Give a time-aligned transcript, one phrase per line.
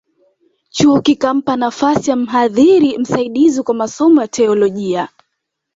[0.71, 5.09] Chuo kikampa nafasi ya mhadhiri msaidizi kwa masomo ya Teolojia